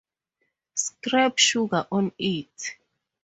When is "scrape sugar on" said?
0.73-2.11